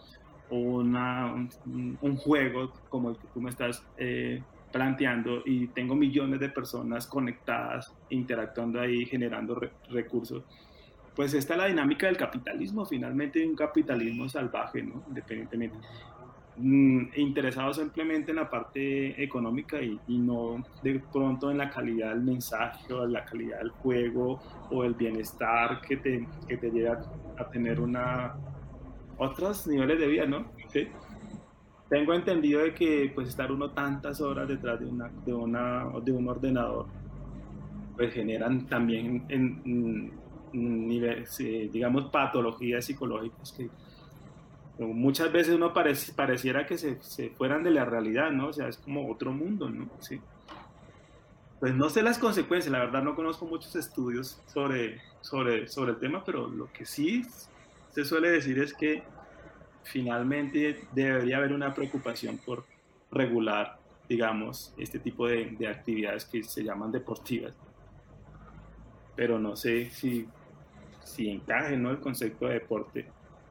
una, 0.50 1.34
un, 1.34 1.98
un, 2.00 2.16
juego 2.16 2.72
como 2.88 3.10
el 3.10 3.16
que 3.16 3.26
tú 3.34 3.40
me 3.40 3.50
estás 3.50 3.84
eh, 3.96 4.42
planteando 4.72 5.42
y 5.44 5.68
tengo 5.68 5.94
millones 5.94 6.40
de 6.40 6.48
personas 6.48 7.06
conectadas, 7.06 7.92
interactuando 8.10 8.80
ahí, 8.80 9.04
generando 9.06 9.60
recursos, 9.90 10.44
pues 11.14 11.32
esta 11.34 11.54
es 11.54 11.58
la 11.58 11.66
dinámica 11.66 12.06
del 12.06 12.16
capitalismo, 12.16 12.84
finalmente 12.84 13.46
un 13.46 13.56
capitalismo 13.56 14.28
salvaje, 14.28 14.82
¿no? 14.82 15.02
Independientemente. 15.08 15.78
Mm, 16.58 17.08
interesado 17.16 17.74
simplemente 17.74 18.30
en 18.30 18.36
la 18.36 18.48
parte 18.48 19.22
económica 19.22 19.78
y, 19.82 19.98
no 20.08 20.64
de 20.82 21.02
pronto 21.12 21.50
en 21.50 21.58
la 21.58 21.68
calidad 21.68 22.10
del 22.10 22.22
mensaje 22.22 22.92
o 22.94 23.06
la 23.06 23.26
calidad 23.26 23.58
del 23.58 23.70
juego 23.70 24.40
o 24.70 24.84
el 24.84 24.94
bienestar 24.94 25.82
que 25.82 25.98
te, 25.98 26.26
que 26.48 26.56
te 26.56 26.70
lleva 26.70 26.98
a 27.38 27.44
tener 27.50 27.78
una 27.78 28.34
otros 29.18 29.66
niveles 29.66 29.98
de 29.98 30.06
vida, 30.06 30.26
¿no? 30.26 30.46
¿Sí? 30.68 30.88
tengo 31.88 32.14
entendido 32.14 32.62
de 32.62 32.74
que 32.74 33.12
pues 33.14 33.28
estar 33.28 33.52
uno 33.52 33.70
tantas 33.70 34.20
horas 34.20 34.48
detrás 34.48 34.80
de 34.80 34.86
una 34.86 35.10
de 35.24 35.32
una 35.32 35.84
de 36.02 36.12
un 36.12 36.28
ordenador 36.28 36.86
pues 37.96 38.12
generan 38.12 38.66
también 38.66 39.24
en, 39.28 40.12
niveles 40.52 41.36
digamos 41.36 42.10
patologías 42.10 42.84
psicológicas 42.84 43.52
que 43.52 43.68
muchas 44.78 45.30
veces 45.30 45.54
uno 45.54 45.74
pareciera 45.74 46.66
que 46.66 46.78
se, 46.78 47.02
se, 47.02 47.30
fueran 47.30 47.62
de 47.62 47.70
la 47.70 47.84
realidad 47.84 48.30
no 48.30 48.48
o 48.48 48.52
sea 48.52 48.68
es 48.68 48.78
como 48.78 49.10
otro 49.10 49.32
mundo 49.32 49.68
no 49.68 49.88
sí. 49.98 50.20
Pues 51.58 51.74
no 51.74 51.88
sé 51.88 52.02
las 52.02 52.18
consecuencias 52.18 52.70
la 52.70 52.78
verdad 52.78 53.02
no 53.02 53.14
conozco 53.14 53.46
muchos 53.46 53.74
estudios 53.76 54.40
sobre 54.46 55.00
sobre 55.20 55.68
sobre 55.68 55.92
el 55.92 55.98
tema 55.98 56.22
pero 56.24 56.48
lo 56.48 56.70
que 56.72 56.86
sí 56.86 57.24
se 57.90 58.04
suele 58.04 58.30
decir 58.30 58.58
es 58.58 58.72
que 58.72 59.02
finalmente 59.86 60.86
debería 60.92 61.38
haber 61.38 61.52
una 61.52 61.72
preocupación 61.74 62.38
por 62.38 62.64
regular, 63.10 63.78
digamos, 64.08 64.74
este 64.76 64.98
tipo 64.98 65.26
de, 65.26 65.56
actividades 65.68 66.24
que 66.24 66.42
se 66.42 66.62
llaman 66.62 66.92
deportivas. 66.92 67.54
Pero 69.16 69.38
no 69.38 69.56
sé 69.56 69.90
si, 69.90 70.26
si 71.02 71.30
encaje 71.30 71.76
¿no? 71.76 71.90
el 71.90 71.98
concepto 71.98 72.46
de 72.46 72.54
deporte 72.54 73.06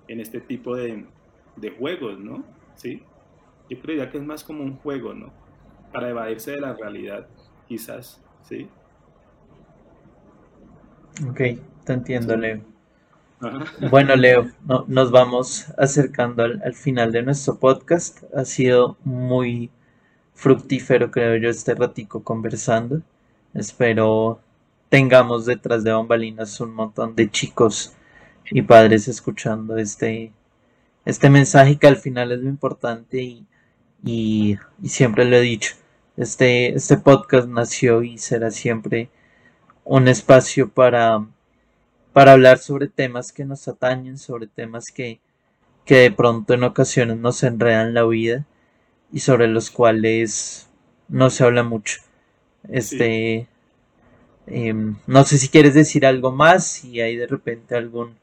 en 0.08 0.20
este 0.20 0.40
tipo 0.40 0.76
de, 0.76 1.06
de 1.56 1.72
juegos, 1.72 2.20
¿no? 2.20 2.44
¿Sí? 2.76 3.02
Yo 3.70 3.80
creería 3.82 4.12
que 4.12 4.20
es 4.20 4.24
más 4.24 4.44
como 4.44 4.64
un 4.64 4.78
juego, 4.78 5.14
¿no? 5.14 5.34
Para 5.92 6.10
evadirse 6.10 6.52
de 6.52 6.62
la 6.62 6.74
realidad, 6.74 7.28
quizás, 7.68 8.22
¿sí? 8.44 8.70
Ok, 11.30 11.42
te 11.86 11.94
entiendo, 11.94 12.36
Leo. 12.36 12.62
Bueno, 13.90 14.16
Leo, 14.16 14.50
nos 14.88 15.12
vamos 15.12 15.72
acercando 15.78 16.44
al, 16.44 16.74
final 16.74 17.12
de 17.12 17.22
nuestro 17.22 17.58
podcast. 17.58 18.24
Ha 18.34 18.46
sido 18.46 18.98
muy 19.04 19.70
fructífero, 20.34 21.12
creo 21.12 21.38
yo, 21.38 21.50
este 21.50 21.76
ratico 21.76 22.24
conversando. 22.24 23.02
Espero 23.54 24.40
tengamos 24.96 25.46
detrás 25.46 25.84
de 25.84 25.92
bambalinas 25.92 26.62
un 26.62 26.74
montón 26.74 27.18
de 27.18 27.30
chicos 27.30 27.92
y 28.50 28.62
padres 28.62 29.10
escuchando 29.10 29.78
este, 29.78 30.32
este 31.04 31.30
mensaje 31.30 31.76
que 31.76 31.88
al 31.88 31.98
final 31.98 32.32
es 32.32 32.40
lo 32.40 32.48
importante 32.48 33.22
y, 33.22 33.46
y, 34.06 34.58
y 34.82 34.88
siempre 34.88 35.26
lo 35.26 35.36
he 35.36 35.42
dicho. 35.42 35.76
Este, 36.16 36.74
este 36.74 36.96
podcast 36.96 37.50
nació 37.50 38.04
y 38.04 38.18
será 38.18 38.52
siempre 38.52 39.10
un 39.84 40.08
espacio 40.08 40.70
para 40.70 41.28
para 42.14 42.32
hablar 42.32 42.60
sobre 42.60 42.88
temas 42.88 43.34
que 43.34 43.44
nos 43.44 43.68
atañen, 43.68 44.18
sobre 44.18 44.48
temas 44.48 44.86
que, 44.96 45.20
que 45.84 45.96
de 45.96 46.12
pronto 46.12 46.54
en 46.54 46.64
ocasiones 46.64 47.18
nos 47.18 47.44
enredan 47.44 47.94
la 47.94 48.06
vida 48.06 48.46
y 49.12 49.20
sobre 49.20 49.50
los 49.50 49.72
cuales 49.72 50.70
no 51.10 51.30
se 51.30 51.44
habla 51.44 51.64
mucho. 51.64 52.00
Este, 52.70 53.50
em, 54.48 54.96
no 55.08 55.24
sé 55.24 55.38
si 55.38 55.50
quieres 55.50 55.74
decir 55.74 56.06
algo 56.06 56.32
más, 56.32 56.66
si 56.66 57.02
hay 57.02 57.16
de 57.16 57.28
repente 57.28 57.76
algún 57.76 58.16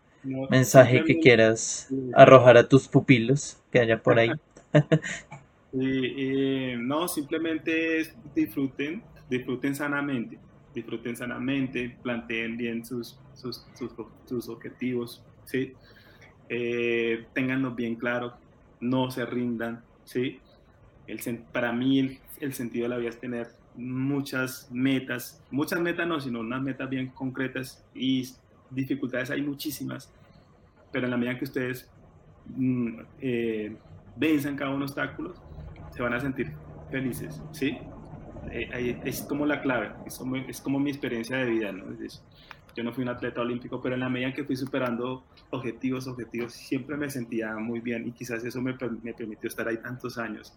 mensaje 0.50 1.04
que 1.04 1.18
quieras 1.18 1.88
arrojar 2.14 2.56
a 2.56 2.68
tus 2.68 2.88
pupilos 2.88 3.58
que 3.70 3.80
haya 3.80 4.02
por 4.02 4.18
ahí. 4.18 4.30
no, 5.72 7.08
simplemente 7.08 8.12
disfruten, 8.34 9.02
disfruten 9.28 9.74
sanamente 9.74 10.38
disfruten 10.74 11.16
sanamente, 11.16 11.96
planteen 12.02 12.56
bien 12.56 12.84
sus, 12.84 13.18
sus, 13.34 13.66
sus, 14.26 14.48
objetivos, 14.48 15.22
¿sí? 15.44 15.72
Eh, 16.48 17.26
ténganlos 17.32 17.76
bien 17.76 17.96
claros, 17.96 18.34
no 18.80 19.10
se 19.10 19.24
rindan, 19.26 19.82
¿sí? 20.04 20.40
El, 21.06 21.38
para 21.52 21.72
mí 21.72 22.20
el, 22.40 22.52
sentido 22.54 22.84
de 22.84 22.88
la 22.88 22.96
vida 22.98 23.10
es 23.10 23.20
tener 23.20 23.48
muchas 23.76 24.68
metas, 24.70 25.42
muchas 25.50 25.80
metas 25.80 26.06
no, 26.06 26.20
sino 26.20 26.40
unas 26.40 26.62
metas 26.62 26.88
bien 26.88 27.08
concretas 27.08 27.84
y 27.94 28.28
dificultades 28.70 29.30
hay 29.30 29.42
muchísimas, 29.42 30.12
pero 30.90 31.06
en 31.06 31.10
la 31.10 31.16
medida 31.16 31.38
que 31.38 31.44
ustedes 31.44 31.90
mm, 32.56 32.98
eh, 33.20 33.76
venzan 34.16 34.56
cada 34.56 34.70
uno 34.70 34.80
de 34.80 34.82
los 34.82 34.90
obstáculos, 34.92 35.40
se 35.90 36.02
van 36.02 36.14
a 36.14 36.20
sentir 36.20 36.52
felices, 36.90 37.42
¿sí? 37.52 37.78
Eh, 38.50 39.00
es 39.04 39.22
como 39.22 39.46
la 39.46 39.62
clave, 39.62 39.92
es 40.06 40.18
como, 40.18 40.36
es 40.36 40.60
como 40.60 40.78
mi 40.80 40.90
experiencia 40.90 41.36
de 41.36 41.46
vida, 41.46 41.72
¿no? 41.72 41.84
yo 42.74 42.82
no 42.82 42.92
fui 42.92 43.02
un 43.02 43.10
atleta 43.10 43.40
olímpico, 43.40 43.80
pero 43.82 43.94
en 43.94 44.00
la 44.00 44.08
medida 44.08 44.32
que 44.32 44.44
fui 44.44 44.56
superando 44.56 45.24
objetivos, 45.50 46.06
objetivos, 46.06 46.52
siempre 46.52 46.96
me 46.96 47.10
sentía 47.10 47.54
muy 47.56 47.80
bien 47.80 48.06
y 48.08 48.12
quizás 48.12 48.44
eso 48.44 48.60
me, 48.62 48.76
me 49.02 49.12
permitió 49.12 49.48
estar 49.48 49.68
ahí 49.68 49.76
tantos 49.76 50.16
años 50.18 50.54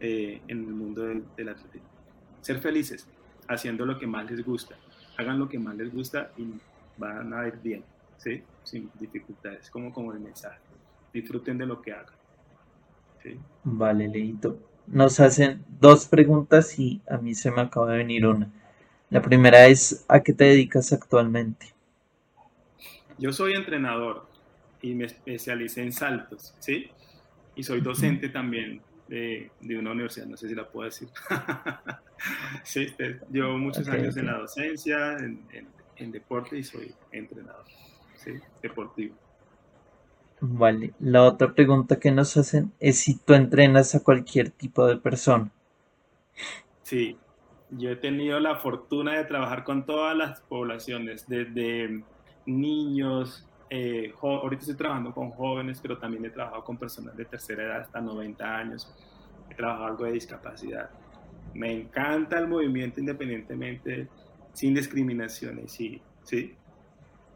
eh, 0.00 0.40
en 0.46 0.58
el 0.58 0.74
mundo 0.74 1.02
del, 1.02 1.24
del, 1.36 1.48
atletismo. 1.48 1.88
Ser 2.40 2.60
felices, 2.60 3.06
haciendo 3.48 3.84
lo 3.86 3.98
que 3.98 4.06
más 4.06 4.30
les 4.30 4.44
gusta. 4.44 4.76
Hagan 5.16 5.38
lo 5.38 5.48
que 5.48 5.58
más 5.58 5.74
les 5.76 5.92
gusta 5.92 6.30
y 6.36 6.46
van 6.96 7.32
a 7.34 7.46
ir 7.46 7.58
bien, 7.62 7.84
¿sí? 8.16 8.42
Sin 8.62 8.90
dificultades, 8.98 9.70
como, 9.70 9.92
como 9.92 10.12
el 10.12 10.20
mensaje. 10.20 10.60
Disfruten 11.12 11.58
de 11.58 11.66
lo 11.66 11.82
que 11.82 11.92
hagan. 11.92 12.14
¿sí? 13.22 13.38
Vale, 13.64 14.08
Leito 14.08 14.68
nos 14.90 15.20
hacen 15.20 15.64
dos 15.80 16.06
preguntas 16.06 16.78
y 16.78 17.00
a 17.08 17.18
mí 17.18 17.34
se 17.34 17.50
me 17.50 17.60
acaba 17.60 17.92
de 17.92 17.98
venir 17.98 18.26
una. 18.26 18.50
La 19.10 19.22
primera 19.22 19.66
es, 19.66 20.04
¿a 20.08 20.20
qué 20.20 20.32
te 20.32 20.44
dedicas 20.44 20.92
actualmente? 20.92 21.74
Yo 23.18 23.32
soy 23.32 23.54
entrenador 23.54 24.26
y 24.80 24.94
me 24.94 25.06
especialicé 25.06 25.82
en 25.82 25.92
saltos, 25.92 26.54
¿sí? 26.58 26.90
Y 27.56 27.62
soy 27.62 27.80
docente 27.80 28.28
también 28.28 28.80
de, 29.08 29.50
una 29.78 29.92
universidad, 29.92 30.26
no 30.26 30.36
sé 30.36 30.48
si 30.48 30.54
la 30.54 30.68
puedo 30.68 30.84
decir. 30.84 31.08
sí, 32.64 32.82
este, 32.82 33.20
llevo 33.30 33.56
muchos 33.58 33.88
años 33.88 34.16
en 34.16 34.26
la 34.26 34.38
docencia, 34.38 35.16
en, 35.16 36.12
deporte 36.12 36.56
y 36.58 36.62
soy 36.62 36.94
entrenador, 37.10 37.64
¿sí? 38.16 38.32
Deportivo. 38.62 39.16
Vale, 40.40 40.92
la 41.00 41.24
otra 41.24 41.52
pregunta 41.52 41.98
que 41.98 42.12
nos 42.12 42.36
hacen 42.36 42.72
es 42.78 43.00
si 43.00 43.18
tú 43.18 43.34
entrenas 43.34 43.96
a 43.96 44.04
cualquier 44.04 44.50
tipo 44.50 44.86
de 44.86 44.96
persona. 44.96 45.50
Sí, 46.82 47.16
yo 47.70 47.90
he 47.90 47.96
tenido 47.96 48.38
la 48.38 48.56
fortuna 48.56 49.16
de 49.16 49.24
trabajar 49.24 49.64
con 49.64 49.84
todas 49.84 50.16
las 50.16 50.40
poblaciones, 50.42 51.26
desde 51.26 52.04
niños, 52.46 53.47
eh, 53.70 54.14
ahorita 54.20 54.60
estoy 54.62 54.76
trabajando 54.76 55.12
con 55.12 55.30
jóvenes, 55.30 55.78
pero 55.80 55.98
también 55.98 56.24
he 56.24 56.30
trabajado 56.30 56.64
con 56.64 56.76
personas 56.76 57.16
de 57.16 57.24
tercera 57.24 57.64
edad 57.64 57.80
hasta 57.82 58.00
90 58.00 58.56
años, 58.56 58.94
he 59.50 59.54
trabajado 59.54 59.86
algo 59.86 60.04
de 60.04 60.12
discapacidad. 60.12 60.90
Me 61.54 61.72
encanta 61.72 62.38
el 62.38 62.48
movimiento 62.48 63.00
independientemente, 63.00 64.08
sin 64.52 64.74
discriminaciones, 64.74 65.72
sí, 65.72 66.00
sí, 66.22 66.54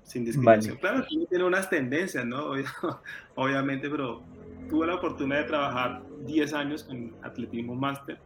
sin 0.05 0.25
discriminación. 0.25 0.77
Claro, 0.77 1.07
tiene 1.07 1.45
unas 1.45 1.69
tendencias, 1.69 2.25
¿no? 2.25 2.53
Obviamente, 3.35 3.91
pero 3.91 4.23
tuve 4.71 4.87
la 4.87 4.95
oportunidad 4.95 5.41
de 5.41 5.45
trabajar 5.45 6.03
10 6.27 6.55
años 6.55 6.85
con 6.85 7.15
atletismo 7.23 7.75
máster, 7.75 8.19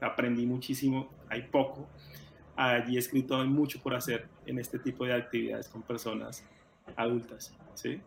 aprendí 0.00 0.46
muchísimo, 0.46 1.08
hay 1.28 1.42
poco, 1.42 1.86
allí 2.56 2.96
he 2.96 2.98
escrito 2.98 3.42
mucho 3.44 3.80
por 3.80 3.94
hacer 3.94 4.26
en 4.46 4.58
este 4.58 4.78
tipo 4.80 5.04
de 5.04 5.14
actividades 5.14 5.68
con 5.68 5.82
personas 5.82 6.44
adultas, 6.96 7.52
¿sí? 7.74 8.00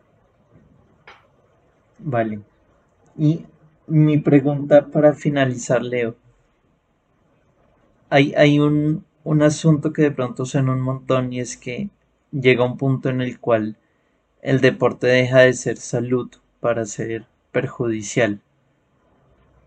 Vale. 1.98 2.40
Y 3.16 3.46
mi 3.86 4.18
pregunta 4.18 4.86
para 4.86 5.14
finalizar, 5.14 5.82
Leo. 5.82 6.16
Hay, 8.10 8.34
hay 8.34 8.58
un, 8.58 9.04
un 9.24 9.42
asunto 9.42 9.92
que 9.92 10.02
de 10.02 10.10
pronto 10.10 10.44
suena 10.44 10.72
un 10.72 10.80
montón 10.80 11.32
y 11.32 11.40
es 11.40 11.56
que 11.56 11.90
llega 12.30 12.64
un 12.64 12.76
punto 12.76 13.08
en 13.08 13.20
el 13.20 13.40
cual 13.40 13.76
el 14.42 14.60
deporte 14.60 15.06
deja 15.06 15.40
de 15.40 15.52
ser 15.54 15.76
salud 15.76 16.30
para 16.60 16.84
ser 16.84 17.26
perjudicial. 17.50 18.40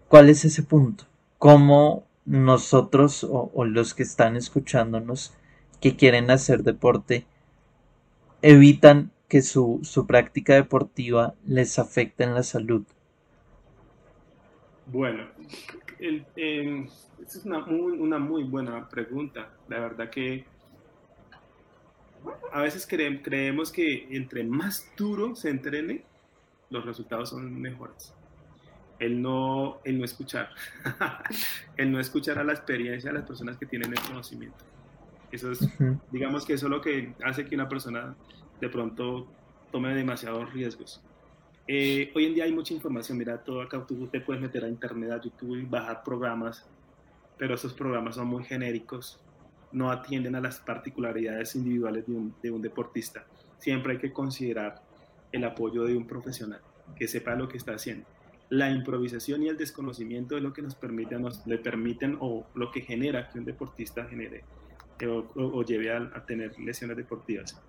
¿Cuál 0.08 0.30
es 0.30 0.46
ese 0.46 0.63
punto? 0.63 1.06
¿Cómo 1.38 2.06
nosotros 2.25 3.28
o, 3.30 3.66
los 3.66 3.94
que 3.94 4.04
están 4.04 4.36
escuchándonos 4.36 5.34
que 5.82 5.96
quieren 5.96 6.30
hacer 6.32 6.63
deporte 6.63 7.25
evitan 8.41 9.12
que 9.27 9.41
su, 9.41 9.81
práctica 10.08 10.55
deportiva 10.55 11.36
les 11.46 11.77
afecte 11.79 12.24
en 12.24 12.34
la 12.34 12.43
salud? 12.43 12.84
Bueno, 14.88 15.27
esa 16.00 17.38
es 17.38 17.46
una 17.46 17.60
muy, 17.60 17.93
una 18.00 18.17
muy 18.17 18.43
buena 18.43 18.89
pregunta. 18.89 19.51
La 19.67 19.79
verdad 19.79 20.10
que 20.10 20.46
a 22.51 22.62
veces 22.62 22.88
creemos 22.88 23.72
que 23.72 24.08
entre 24.15 24.43
más 24.43 24.91
duro 24.98 25.36
se 25.36 25.50
entrene, 25.50 26.03
los 26.69 26.86
resultados 26.86 27.29
son 27.29 27.60
mejores 27.62 28.13
el 29.00 29.22
no, 29.22 29.79
el 29.84 29.98
no 29.98 30.05
escuchar, 30.05 30.50
el 31.77 31.91
no 31.91 32.00
escuchar 32.00 32.38
a 32.38 32.43
la 32.43 32.53
experiencia 32.53 33.12
de 33.12 33.19
las 33.19 33.27
personas 33.27 33.58
que 33.58 33.65
tienen 33.65 33.91
el 33.91 34.00
conocimiento. 34.01 34.65
Eso 35.32 35.52
es, 35.52 35.68
digamos 36.12 36.46
que 36.46 36.54
eso 36.54 36.68
es 36.68 36.72
lo 36.72 36.82
que 36.82 37.14
hace 37.24 37.46
que 37.46 37.56
una 37.56 37.70
persona 37.70 38.16
de 38.60 38.70
pronto 38.70 39.28
tome 39.72 39.94
demasiados 39.94 40.52
riesgos. 40.54 41.02
Eh, 41.68 42.12
hoy 42.16 42.26
en 42.26 42.34
día 42.34 42.46
hay 42.46 42.52
mucha 42.52 42.74
información, 42.74 43.18
mira, 43.18 43.38
todo 43.44 43.62
acá 43.62 43.86
tú 43.86 44.08
te 44.08 44.22
puedes 44.22 44.42
meter 44.42 44.66
a 44.66 44.68
internet, 44.68 45.12
a 45.12 45.22
YouTube 45.22 45.56
y 45.56 45.66
bajar 45.66 46.04
programas, 46.04 46.65
pero 47.38 47.54
esos 47.54 47.74
programas 47.74 48.15
son 48.15 48.28
muy 48.28 48.44
genéricos, 48.44 49.20
no 49.72 49.92
atienden 49.92 50.36
a 50.36 50.42
las 50.42 50.60
particularidades 50.60 51.56
individuales 51.56 52.08
de 52.08 52.13
un, 52.13 52.34
de 52.42 52.50
un 52.50 52.62
deportista. 52.62 53.26
Siempre 53.60 53.94
hay 53.94 54.00
que 54.00 54.12
considerar 54.12 54.82
el 55.32 55.44
apoyo 55.44 55.84
de 55.84 55.96
un 55.96 56.08
profesional 56.08 56.62
que 56.96 57.08
sepa 57.08 57.36
lo 57.36 57.48
que 57.48 57.58
está 57.58 57.74
haciendo 57.74 58.08
la 58.50 58.72
improvisación 58.72 59.44
y 59.44 59.48
el 59.48 59.58
desconocimiento 59.58 60.36
es 60.36 60.44
lo 60.44 60.54
que 60.54 60.62
nos 60.62 60.76
permite, 60.76 61.20
nos 61.20 61.46
le 61.46 61.60
permiten 61.60 62.18
o 62.20 62.46
lo 62.56 62.72
que 62.72 62.82
genera 62.82 63.30
que 63.30 63.39
un 63.39 63.46
deportista 63.46 64.06
genere 64.06 64.44
o, 65.08 65.64
lleve 65.64 65.92
a, 65.92 66.26
tener 66.26 66.58
lesiones 66.60 66.98
deportivas. 66.98 67.62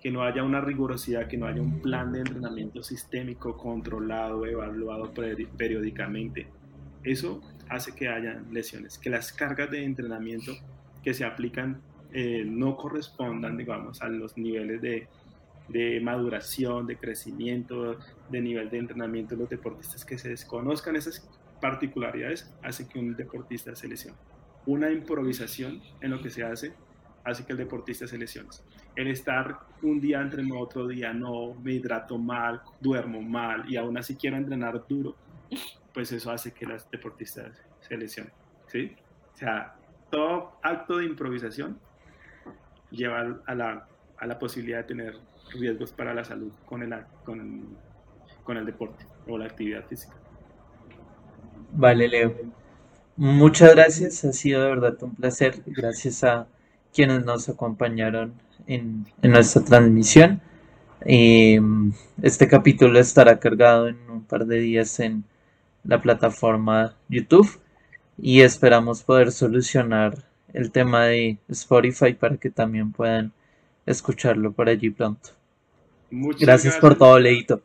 Que 0.00 0.10
no 0.10 0.22
haya 0.22 0.42
una 0.42 0.60
rigurosidad, 0.60 1.28
que 1.28 1.36
no 1.36 1.46
haya 1.46 1.62
un 1.62 1.80
plan 1.80 2.12
de 2.12 2.20
entrenamiento 2.20 2.82
sistémico 2.82 3.56
controlado, 3.56 4.44
evaluado 4.46 5.12
periódicamente. 5.56 6.48
Eso 7.04 7.40
hace 7.68 7.94
que 7.94 8.08
haya 8.08 8.42
lesiones, 8.50 8.98
que 8.98 9.10
las 9.10 9.32
cargas 9.32 9.70
de 9.70 9.84
entrenamiento 9.84 10.52
que 11.02 11.14
se 11.14 11.24
aplican 11.24 11.80
eh, 12.12 12.44
no 12.46 12.76
correspondan, 12.76 13.56
digamos, 13.56 14.02
a 14.02 14.08
los 14.08 14.36
niveles 14.36 14.82
de, 14.82 15.08
de 15.68 16.00
maduración, 16.00 16.86
de 16.86 16.96
crecimiento, 16.96 17.96
de 18.28 18.40
nivel 18.40 18.70
de 18.70 18.78
entrenamiento 18.78 19.34
de 19.34 19.42
los 19.42 19.50
deportistas, 19.50 20.04
que 20.04 20.18
se 20.18 20.28
desconozcan 20.28 20.96
esas 20.96 21.28
particularidades, 21.60 22.52
hace 22.62 22.86
que 22.88 22.98
un 22.98 23.16
deportista 23.16 23.74
se 23.74 23.88
lesione. 23.88 24.18
Una 24.66 24.90
improvisación 24.90 25.82
en 26.00 26.10
lo 26.10 26.22
que 26.22 26.30
se 26.30 26.44
hace 26.44 26.72
hace 27.24 27.44
que 27.44 27.52
el 27.52 27.58
deportista 27.58 28.06
se 28.06 28.18
lesione. 28.18 28.48
El 28.96 29.08
estar 29.08 29.60
un 29.82 30.00
día 30.00 30.20
entreno, 30.20 30.58
otro 30.58 30.86
día 30.86 31.12
no, 31.12 31.54
me 31.54 31.72
hidrato 31.72 32.18
mal, 32.18 32.60
duermo 32.80 33.22
mal 33.22 33.64
y 33.70 33.76
aún 33.76 33.96
así 33.96 34.16
quiero 34.16 34.36
entrenar 34.36 34.84
duro, 34.88 35.16
pues 35.94 36.12
eso 36.12 36.30
hace 36.30 36.52
que 36.52 36.66
los 36.66 36.90
deportistas 36.90 37.62
se 37.80 37.96
lesionen. 37.96 38.32
¿sí? 38.66 38.94
O 39.34 39.36
sea, 39.36 39.74
todo 40.10 40.58
acto 40.62 40.98
de 40.98 41.06
improvisación 41.06 41.78
lleva 42.90 43.40
a 43.46 43.54
la, 43.54 43.86
a 44.18 44.26
la 44.26 44.38
posibilidad 44.38 44.78
de 44.78 44.84
tener 44.84 45.16
riesgos 45.54 45.92
para 45.92 46.14
la 46.14 46.24
salud 46.24 46.52
con 46.66 46.82
el, 46.82 46.94
con, 47.24 47.76
con 48.44 48.56
el 48.56 48.66
deporte 48.66 49.06
o 49.26 49.38
la 49.38 49.46
actividad 49.46 49.86
física. 49.86 50.14
Vale, 51.72 52.08
Leo. 52.08 52.61
Muchas 53.16 53.74
gracias, 53.74 54.24
ha 54.24 54.32
sido 54.32 54.62
de 54.62 54.68
verdad 54.68 55.02
un 55.02 55.14
placer. 55.14 55.62
Gracias 55.66 56.24
a 56.24 56.46
quienes 56.94 57.24
nos 57.24 57.48
acompañaron 57.48 58.34
en, 58.66 59.06
nuestra 59.22 59.62
transmisión. 59.62 60.40
Em, 61.02 61.92
este 62.22 62.48
capítulo 62.48 62.98
estará 62.98 63.38
cargado 63.38 63.88
en 63.88 63.98
un 64.08 64.24
par 64.24 64.46
de 64.46 64.60
días 64.60 65.00
en 65.00 65.24
la 65.84 66.00
plataforma 66.00 66.94
YouTube 67.08 67.60
y 68.18 68.40
esperamos 68.42 69.02
poder 69.02 69.32
solucionar 69.32 70.16
el 70.52 70.70
tema 70.70 71.06
de 71.06 71.38
Spotify 71.48 72.14
para 72.14 72.36
que 72.36 72.50
también 72.50 72.92
puedan 72.92 73.32
escucharlo 73.86 74.52
por 74.52 74.68
allí 74.68 74.90
pronto. 74.90 75.30
Muchas 76.10 76.42
gracias, 76.42 76.76
por 76.76 76.96
todo, 76.96 77.18
Leito. 77.18 77.62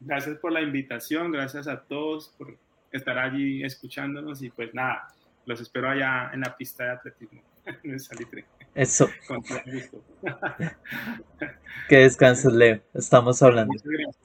Gracias 0.00 0.38
por 0.38 0.50
la 0.50 0.62
invitación, 0.62 1.30
gracias 1.30 1.68
a 1.68 1.82
todos 1.82 2.34
por 2.36 2.56
estar 2.92 3.18
allí 3.18 3.64
escuchándonos 3.64 4.42
y 4.42 4.50
pues 4.50 4.74
nada, 4.74 5.08
los 5.46 5.60
espero 5.60 5.90
allá 5.90 6.30
en 6.32 6.40
la 6.40 6.56
pista 6.56 6.84
de 6.84 6.90
atletismo, 6.90 7.42
en 7.82 7.92
el 7.92 8.00
salitre. 8.00 8.44
Eso. 8.74 9.08
que 11.88 11.96
descanses, 11.96 12.52
Leo. 12.52 12.80
Estamos 12.94 13.42
hablando. 13.42 13.72
Muchas 13.72 13.86
gracias. 13.86 14.16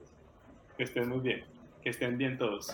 Que 0.77 0.83
estén 0.83 1.09
muy 1.09 1.19
bien. 1.19 1.43
Que 1.81 1.89
estén 1.89 2.17
bien 2.17 2.37
todos. 2.37 2.71